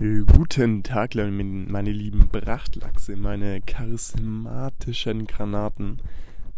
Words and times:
Guten 0.00 0.82
Tag, 0.82 1.14
meine 1.14 1.92
lieben 1.92 2.28
Brachtlachse, 2.28 3.16
meine 3.16 3.60
charismatischen 3.60 5.26
Granaten. 5.26 6.00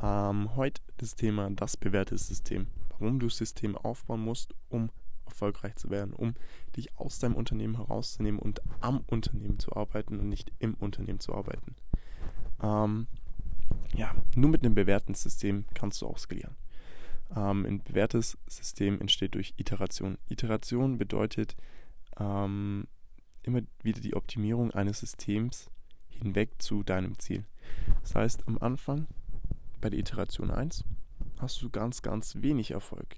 Ähm, 0.00 0.54
heute 0.54 0.80
das 0.98 1.16
Thema 1.16 1.50
das 1.50 1.76
bewährte 1.76 2.16
System. 2.16 2.68
Warum 2.90 3.18
du 3.18 3.28
System 3.28 3.76
aufbauen 3.76 4.20
musst, 4.20 4.54
um 4.68 4.88
erfolgreich 5.24 5.74
zu 5.74 5.90
werden, 5.90 6.12
um 6.12 6.36
dich 6.76 6.96
aus 6.96 7.18
deinem 7.18 7.34
Unternehmen 7.34 7.74
herauszunehmen 7.74 8.38
und 8.38 8.62
am 8.80 9.02
Unternehmen 9.08 9.58
zu 9.58 9.74
arbeiten 9.74 10.20
und 10.20 10.28
nicht 10.28 10.52
im 10.60 10.74
Unternehmen 10.74 11.18
zu 11.18 11.34
arbeiten. 11.34 11.74
Ähm, 12.62 13.08
ja, 13.96 14.14
nur 14.36 14.50
mit 14.50 14.62
einem 14.62 14.76
bewährten 14.76 15.14
System 15.14 15.64
kannst 15.74 16.00
du 16.02 16.06
auch 16.06 16.18
skalieren. 16.18 16.54
Ähm, 17.34 17.66
ein 17.66 17.82
bewährtes 17.82 18.38
System 18.46 19.00
entsteht 19.00 19.34
durch 19.34 19.54
Iteration. 19.56 20.18
Iteration 20.28 20.98
bedeutet, 20.98 21.56
ähm, 22.20 22.86
immer 23.46 23.62
wieder 23.82 24.00
die 24.00 24.14
Optimierung 24.14 24.70
eines 24.72 25.00
Systems 25.00 25.70
hinweg 26.08 26.50
zu 26.58 26.82
deinem 26.82 27.18
Ziel. 27.18 27.44
Das 28.02 28.14
heißt, 28.14 28.48
am 28.48 28.58
Anfang 28.58 29.06
bei 29.80 29.90
der 29.90 29.98
Iteration 29.98 30.50
1 30.50 30.84
hast 31.40 31.60
du 31.62 31.70
ganz, 31.70 32.02
ganz 32.02 32.36
wenig 32.36 32.70
Erfolg. 32.70 33.16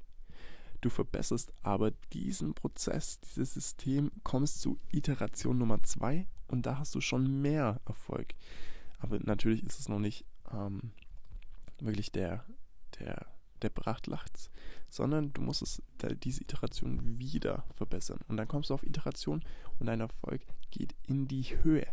Du 0.81 0.91
verbesserst 0.91 1.53
aber 1.63 1.93
diesen 2.13 2.55
Prozess, 2.55 3.21
dieses 3.21 3.55
System, 3.55 4.11
kommst 4.23 4.61
zu 4.61 4.79
Iteration 4.93 5.59
Nummer 5.59 5.83
2 5.83 6.27
und 6.49 6.67
da 6.67 6.79
hast 6.79 6.95
du 6.95 7.01
schon 7.01 7.41
mehr 7.41 7.81
Erfolg. 7.87 8.35
Aber 8.99 9.19
natürlich 9.21 9.65
ist 9.65 9.81
es 9.81 9.89
noch 9.89 9.99
nicht 9.99 10.25
ähm, 10.53 10.91
wirklich 11.81 12.13
der, 12.13 12.45
der 12.99 13.27
der 13.63 13.71
Brachtlachs, 13.71 14.51
sondern 14.89 15.33
du 15.33 15.43
musst 15.43 15.63
es, 15.63 15.83
diese 16.23 16.43
Iteration 16.43 17.19
wieder 17.19 17.65
verbessern. 17.75 18.21
Und 18.29 18.37
dann 18.37 18.49
kommst 18.49 18.71
du 18.71 18.75
auf 18.75 18.87
Iteration 18.87 19.43
und 19.79 19.87
dein 19.87 20.01
Erfolg 20.01 20.43
geht 20.71 20.95
in 21.07 21.29
die 21.29 21.43
Höhe. 21.63 21.87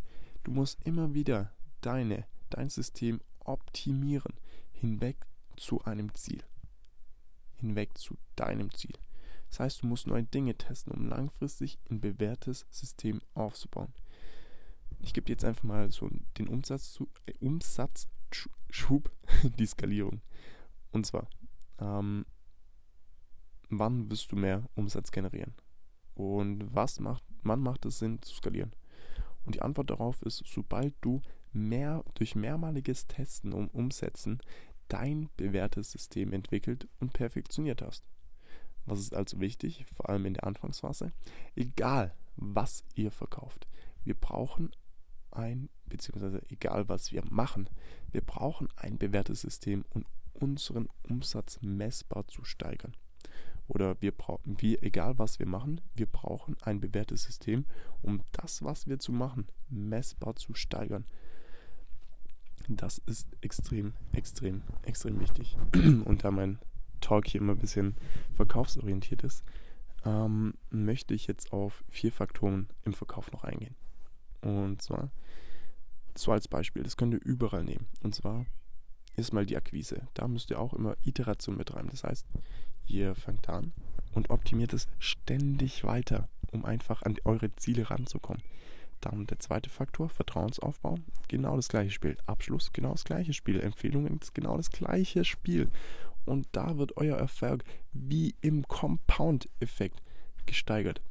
Du 0.44 0.52
musst 0.52 0.80
immer 0.86 1.13
wieder 1.13 1.52
deine, 1.81 2.25
dein 2.50 2.70
System 2.70 3.22
optimieren, 3.39 4.33
hinweg 4.72 5.17
zu 5.58 5.83
einem 5.83 6.14
Ziel. 6.14 6.44
Hinweg 7.58 7.98
zu 7.98 8.17
deinem 8.36 8.73
Ziel. 8.73 8.98
Das 9.50 9.59
heißt, 9.59 9.83
du 9.83 9.88
musst 9.88 10.08
neue 10.08 10.23
Dinge 10.23 10.55
testen, 10.55 10.92
um 10.94 11.08
langfristig 11.08 11.77
ein 11.89 12.02
bewährtes 12.02 12.66
System 12.72 13.22
aufzubauen. 13.36 13.94
Ich 15.00 15.14
gebe 15.14 15.30
jetzt 15.30 15.45
einfach 15.45 15.64
mal 15.64 15.92
so 15.92 16.09
den 16.38 16.48
Umsatz 16.48 16.94
zu, 16.94 17.09
äh, 17.25 17.33
Umsatzschub, 17.39 19.11
die 19.59 19.66
Skalierung. 19.66 20.22
Und 20.92 21.05
zwar, 21.05 21.27
ähm, 21.79 22.25
wann 23.69 24.09
wirst 24.09 24.31
du 24.31 24.35
mehr 24.35 24.69
Umsatz 24.75 25.11
generieren? 25.11 25.53
Und 26.15 26.73
was 26.73 26.99
macht, 26.99 27.23
wann 27.41 27.61
macht 27.61 27.85
es 27.85 27.99
Sinn 27.99 28.21
zu 28.21 28.35
skalieren? 28.35 28.73
Und 29.45 29.55
die 29.55 29.61
Antwort 29.61 29.89
darauf 29.89 30.21
ist, 30.21 30.43
sobald 30.45 30.93
du 31.02 31.21
mehr 31.52 32.03
durch 32.15 32.35
mehrmaliges 32.35 33.07
Testen 33.07 33.53
und 33.53 33.73
Umsetzen 33.73 34.39
dein 34.88 35.30
bewährtes 35.38 35.91
System 35.91 36.33
entwickelt 36.33 36.88
und 36.99 37.13
perfektioniert 37.13 37.81
hast. 37.81 38.05
Was 38.85 38.99
ist 38.99 39.15
also 39.15 39.39
wichtig, 39.39 39.85
vor 39.93 40.09
allem 40.09 40.25
in 40.25 40.33
der 40.33 40.45
Anfangsphase? 40.45 41.13
Egal, 41.55 42.13
was 42.35 42.83
ihr 42.95 43.11
verkauft, 43.11 43.67
wir 44.03 44.15
brauchen 44.15 44.71
ein, 45.31 45.69
beziehungsweise 45.85 46.41
egal, 46.49 46.89
was 46.89 47.11
wir 47.11 47.23
machen, 47.30 47.69
wir 48.11 48.21
brauchen 48.21 48.67
ein 48.75 48.97
bewährtes 48.97 49.41
System 49.41 49.85
und 49.89 50.05
unseren 50.44 50.89
Umsatz 51.08 51.59
messbar 51.61 52.27
zu 52.27 52.44
steigern. 52.44 52.95
Oder 53.69 53.95
wir 54.02 54.11
brauchen, 54.11 54.58
wie, 54.59 54.77
egal 54.80 55.17
was 55.17 55.39
wir 55.39 55.47
machen, 55.47 55.80
wir 55.95 56.05
brauchen 56.05 56.58
ein 56.61 56.81
bewährtes 56.81 57.23
System, 57.23 57.66
um 58.02 58.22
das, 58.33 58.61
was 58.61 58.88
wir 58.88 58.99
zu 58.99 59.14
machen, 59.14 59.47
messbar 59.69 60.36
zu 60.36 60.53
steigern. 60.53 61.05
Das 62.67 62.97
ist 63.05 63.30
extrem, 63.41 63.94
extrem, 64.11 64.64
extrem 64.83 65.19
wichtig. 65.21 65.58
Und 65.73 66.26
da 66.26 66.31
mein 66.31 66.60
Talk 66.99 67.27
hier 67.27 67.42
immer 67.42 67.54
ein 67.54 67.60
bisschen 67.60 67.95
verkaufsorientiert 68.36 69.23
ist, 69.23 69.43
ähm, 70.05 70.55
möchte 70.70 71.14
ich 71.14 71.27
jetzt 71.27 71.54
auf 71.54 71.86
vier 71.87 72.11
Faktoren 72.11 72.67
im 72.83 72.93
Verkauf 72.93 73.31
noch 73.31 73.45
eingehen. 73.45 73.75
Und 74.42 74.81
zwar, 74.81 75.10
so 76.15 76.33
als 76.33 76.49
Beispiel, 76.49 76.83
das 76.83 76.98
könnt 76.98 77.14
ihr 77.14 77.23
überall 77.23 77.64
nehmen. 77.64 77.87
Und 78.02 78.14
zwar 78.14 78.45
ist 79.15 79.33
mal 79.33 79.45
die 79.45 79.57
Akquise. 79.57 80.07
Da 80.13 80.27
müsst 80.27 80.49
ihr 80.49 80.59
auch 80.59 80.73
immer 80.73 80.95
Iteration 81.03 81.57
betreiben. 81.57 81.89
Das 81.91 82.03
heißt, 82.03 82.25
ihr 82.87 83.15
fangt 83.15 83.49
an 83.49 83.73
und 84.13 84.29
optimiert 84.29 84.73
es 84.73 84.87
ständig 84.99 85.83
weiter, 85.83 86.29
um 86.51 86.65
einfach 86.65 87.03
an 87.03 87.17
eure 87.23 87.55
Ziele 87.55 87.89
ranzukommen. 87.89 88.43
Dann 89.01 89.27
der 89.27 89.39
zweite 89.39 89.69
Faktor, 89.69 90.07
Vertrauensaufbau, 90.09 90.97
genau 91.27 91.57
das 91.57 91.67
gleiche 91.67 91.91
Spiel. 91.91 92.17
Abschluss, 92.25 92.71
genau 92.71 92.91
das 92.91 93.03
gleiche 93.03 93.33
Spiel. 93.33 93.59
Empfehlungen, 93.59 94.19
genau 94.33 94.55
das 94.55 94.71
gleiche 94.71 95.25
Spiel. 95.25 95.69
Und 96.25 96.47
da 96.53 96.77
wird 96.77 96.95
euer 96.95 97.17
Erfolg 97.17 97.65
wie 97.91 98.33
im 98.39 98.65
Compound-Effekt 98.67 100.01
gesteigert. 100.45 101.01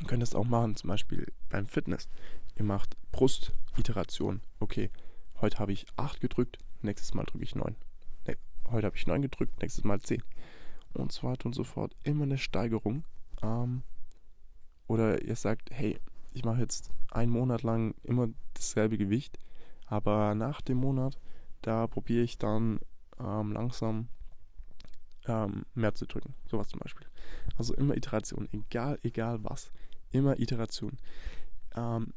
Ihr 0.00 0.06
könnt 0.06 0.22
das 0.22 0.34
auch 0.34 0.44
machen, 0.44 0.74
zum 0.74 0.88
Beispiel 0.88 1.32
beim 1.48 1.66
Fitness. 1.66 2.08
Ihr 2.56 2.64
macht 2.64 2.96
Brust-Iteration. 3.12 4.40
Okay, 4.58 4.90
heute 5.40 5.60
habe 5.60 5.72
ich 5.72 5.86
8 5.96 6.20
gedrückt, 6.20 6.58
nächstes 6.84 7.14
Mal 7.14 7.24
drücke 7.24 7.44
ich 7.44 7.54
9. 7.54 7.74
Nee, 8.26 8.36
heute 8.70 8.86
habe 8.86 8.96
ich 8.96 9.06
9 9.06 9.22
gedrückt, 9.22 9.60
nächstes 9.60 9.84
Mal 9.84 10.00
10. 10.00 10.22
Und 10.94 11.12
so 11.12 11.26
weiter 11.26 11.46
und 11.46 11.54
so 11.54 11.64
fort. 11.64 11.94
Immer 12.04 12.24
eine 12.24 12.38
Steigerung. 12.38 13.04
Ähm, 13.42 13.82
oder 14.86 15.22
ihr 15.22 15.36
sagt, 15.36 15.70
hey, 15.70 15.98
ich 16.32 16.44
mache 16.44 16.60
jetzt 16.60 16.92
einen 17.10 17.32
Monat 17.32 17.62
lang 17.62 17.94
immer 18.02 18.28
dasselbe 18.54 18.98
Gewicht, 18.98 19.38
aber 19.86 20.34
nach 20.34 20.60
dem 20.60 20.78
Monat, 20.78 21.18
da 21.62 21.86
probiere 21.86 22.22
ich 22.22 22.38
dann 22.38 22.80
ähm, 23.18 23.52
langsam 23.52 24.08
ähm, 25.26 25.64
mehr 25.74 25.94
zu 25.94 26.06
drücken. 26.06 26.34
Sowas 26.46 26.68
zum 26.68 26.80
Beispiel. 26.80 27.06
Also 27.56 27.74
immer 27.74 27.96
Iteration, 27.96 28.48
egal, 28.52 28.98
egal 29.02 29.42
was. 29.44 29.70
Immer 30.10 30.38
Iteration. 30.38 30.98
Ähm, 31.74 32.12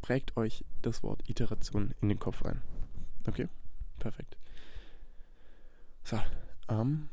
prägt 0.00 0.36
euch 0.36 0.64
das 0.82 1.02
Wort 1.02 1.28
Iteration 1.28 1.94
in 2.00 2.08
den 2.08 2.18
Kopf 2.18 2.44
ein. 2.44 2.62
Okay? 3.26 3.48
Perfekt. 4.02 4.36
So, 6.02 6.18
ähm, 6.68 7.08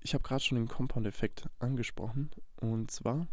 ich 0.00 0.12
habe 0.12 0.22
gerade 0.22 0.42
schon 0.42 0.58
den 0.58 0.68
Compound-Effekt 0.68 1.48
angesprochen. 1.60 2.30
Und 2.56 2.90
zwar, 2.90 3.26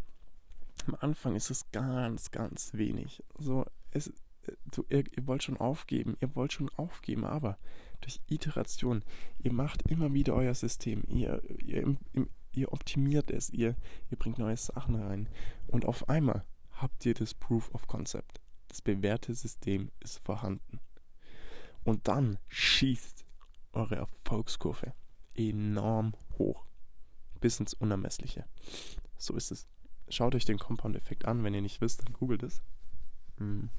am 0.87 0.95
Anfang 1.01 1.35
ist 1.35 1.49
es 1.49 1.69
ganz, 1.73 2.31
ganz 2.31 2.73
wenig. 2.75 3.21
So, 3.37 3.65
es, 3.91 4.13
so, 4.73 4.85
ihr, 4.87 5.03
ihr, 5.17 5.27
wollt 5.27 5.43
schon 5.43 5.57
aufgeben, 5.57 6.15
ihr 6.21 6.33
wollt 6.33 6.53
schon 6.53 6.69
aufgeben, 6.77 7.25
aber 7.25 7.57
durch 7.99 8.21
Iteration, 8.27 9.03
ihr 9.37 9.51
macht 9.51 9.81
immer 9.91 10.13
wieder 10.13 10.33
euer 10.33 10.55
System, 10.55 11.03
ihr, 11.05 11.41
ihr, 11.59 11.97
ihr 12.53 12.71
optimiert 12.71 13.31
es, 13.31 13.49
ihr, 13.49 13.75
ihr 14.11 14.17
bringt 14.17 14.37
neue 14.37 14.55
Sachen 14.55 14.95
rein 14.95 15.27
und 15.67 15.83
auf 15.83 16.07
einmal 16.07 16.45
habt 16.71 17.05
ihr 17.05 17.15
das 17.15 17.33
Proof 17.33 17.69
of 17.73 17.85
Concept. 17.85 18.39
Das 18.69 18.81
bewährte 18.81 19.33
System 19.35 19.91
ist 19.99 20.19
vorhanden. 20.23 20.79
Und 21.83 22.07
dann 22.07 22.37
schießt 22.47 23.25
eure 23.73 23.95
Erfolgskurve 23.95 24.93
enorm 25.35 26.13
hoch. 26.37 26.65
Bis 27.41 27.59
ins 27.59 27.73
Unermessliche. 27.73 28.45
So 29.17 29.35
ist 29.35 29.51
es. 29.51 29.67
Schaut 30.09 30.35
euch 30.35 30.45
den 30.45 30.59
Compound-Effekt 30.59 31.25
an. 31.25 31.43
Wenn 31.43 31.53
ihr 31.53 31.61
nicht 31.61 31.81
wisst, 31.81 32.05
dann 32.05 32.13
googelt 32.13 32.43
es. 32.43 32.61
Hm. 33.37 33.69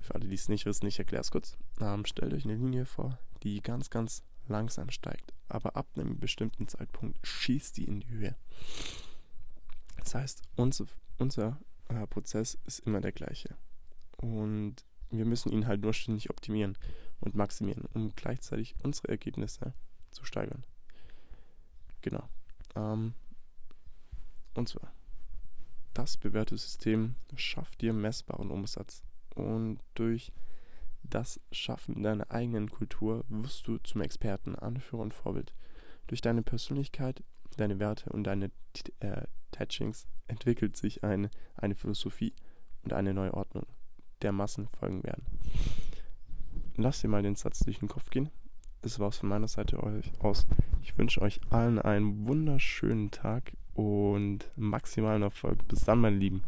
Für 0.00 0.14
alle, 0.14 0.28
die 0.28 0.34
es 0.34 0.48
nicht 0.48 0.66
wissen, 0.66 0.86
ich 0.86 0.98
erkläre 0.98 1.22
es 1.22 1.30
kurz. 1.30 1.56
Ähm, 1.80 2.04
stellt 2.04 2.34
euch 2.34 2.44
eine 2.44 2.56
Linie 2.56 2.84
vor, 2.84 3.18
die 3.42 3.62
ganz, 3.62 3.90
ganz 3.90 4.22
langsam 4.48 4.90
steigt. 4.90 5.32
Aber 5.48 5.76
ab 5.76 5.88
einem 5.96 6.18
bestimmten 6.18 6.68
Zeitpunkt 6.68 7.18
schießt 7.26 7.76
die 7.76 7.84
in 7.84 8.00
die 8.00 8.08
Höhe. 8.10 8.36
Das 9.96 10.14
heißt, 10.14 10.42
unser, 10.56 10.86
unser 11.18 11.58
äh, 11.88 12.06
Prozess 12.06 12.58
ist 12.66 12.80
immer 12.80 13.00
der 13.00 13.12
gleiche. 13.12 13.56
Und 14.18 14.84
wir 15.16 15.24
müssen 15.24 15.52
ihn 15.52 15.66
halt 15.66 15.82
nur 15.82 15.92
ständig 15.92 16.30
optimieren 16.30 16.76
und 17.20 17.34
maximieren, 17.34 17.84
um 17.94 18.10
gleichzeitig 18.14 18.74
unsere 18.82 19.08
Ergebnisse 19.08 19.74
zu 20.10 20.24
steigern. 20.24 20.64
Genau. 22.02 22.28
Ähm, 22.76 23.14
und 24.54 24.68
zwar, 24.68 24.92
das 25.94 26.16
bewährte 26.16 26.56
System 26.56 27.14
schafft 27.34 27.80
dir 27.80 27.92
messbaren 27.92 28.50
Umsatz. 28.50 29.02
Und 29.34 29.80
durch 29.94 30.32
das 31.02 31.40
Schaffen 31.50 32.02
deiner 32.02 32.30
eigenen 32.30 32.70
Kultur 32.70 33.24
wirst 33.28 33.66
du 33.66 33.78
zum 33.78 34.00
Experten, 34.00 34.54
Anführer 34.54 35.02
und 35.02 35.14
Vorbild. 35.14 35.54
Durch 36.06 36.20
deine 36.20 36.42
Persönlichkeit, 36.42 37.22
deine 37.56 37.78
Werte 37.78 38.10
und 38.10 38.24
deine 38.24 38.50
äh, 39.00 39.22
Touchings 39.50 40.06
entwickelt 40.26 40.76
sich 40.76 41.04
eine, 41.04 41.30
eine 41.56 41.74
Philosophie 41.74 42.34
und 42.82 42.92
eine 42.92 43.14
neue 43.14 43.34
Ordnung 43.34 43.66
Massen 44.32 44.68
folgen 44.68 45.02
werden. 45.04 45.24
Lasst 46.76 47.02
dir 47.02 47.08
mal 47.08 47.22
den 47.22 47.36
Satz 47.36 47.60
durch 47.60 47.78
den 47.78 47.88
Kopf 47.88 48.10
gehen. 48.10 48.30
Das 48.82 48.98
war's 48.98 49.18
von 49.18 49.28
meiner 49.28 49.48
Seite 49.48 49.78
aus. 50.20 50.46
Ich 50.82 50.98
wünsche 50.98 51.22
euch 51.22 51.40
allen 51.50 51.78
einen 51.78 52.26
wunderschönen 52.26 53.10
Tag 53.10 53.52
und 53.74 54.50
maximalen 54.56 55.22
Erfolg. 55.22 55.66
Bis 55.68 55.84
dann, 55.84 56.00
meine 56.00 56.16
Lieben. 56.16 56.42